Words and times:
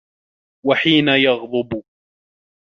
وَحِينَ 0.65 1.07
يَغْضَبُ 1.09 1.83